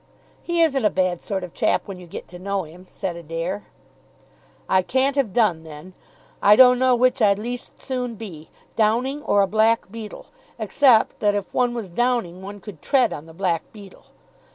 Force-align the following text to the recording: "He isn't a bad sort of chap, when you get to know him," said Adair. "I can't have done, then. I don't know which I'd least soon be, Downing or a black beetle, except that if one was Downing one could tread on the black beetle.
"He 0.41 0.61
isn't 0.63 0.83
a 0.83 0.89
bad 0.89 1.21
sort 1.21 1.43
of 1.43 1.53
chap, 1.53 1.83
when 1.85 1.99
you 1.99 2.07
get 2.07 2.27
to 2.29 2.39
know 2.39 2.63
him," 2.63 2.87
said 2.89 3.15
Adair. 3.15 3.67
"I 4.67 4.81
can't 4.81 5.15
have 5.15 5.31
done, 5.31 5.61
then. 5.61 5.93
I 6.41 6.55
don't 6.55 6.79
know 6.79 6.95
which 6.95 7.21
I'd 7.21 7.37
least 7.37 7.79
soon 7.79 8.15
be, 8.15 8.49
Downing 8.75 9.21
or 9.21 9.43
a 9.43 9.47
black 9.47 9.91
beetle, 9.91 10.25
except 10.57 11.19
that 11.19 11.35
if 11.35 11.53
one 11.53 11.75
was 11.75 11.91
Downing 11.91 12.41
one 12.41 12.59
could 12.59 12.81
tread 12.81 13.13
on 13.13 13.27
the 13.27 13.33
black 13.35 13.61
beetle. 13.71 14.05